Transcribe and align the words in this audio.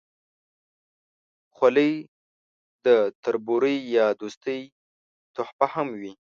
خولۍ 1.55 1.93
د 2.85 2.87
تربورۍ 3.23 3.75
یا 3.97 4.05
دوستۍ 4.21 4.61
تحفه 5.35 5.67
هم 5.73 5.87
وي. 6.01 6.13